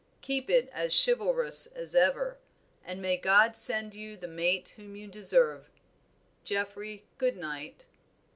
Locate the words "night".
7.37-7.85